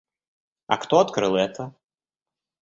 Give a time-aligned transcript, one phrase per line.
[0.65, 1.75] А кто открыл это?